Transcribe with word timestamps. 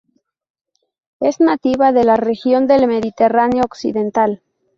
Es 1.19 1.39
nativa 1.39 1.91
de 1.91 2.03
la 2.05 2.15
región 2.17 2.65
del 2.65 2.87
Mediterráneo 2.87 3.61
occidental. 3.63 4.41